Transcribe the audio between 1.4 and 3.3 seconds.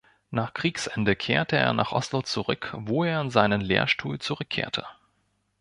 er nach Oslo zurück, wo er an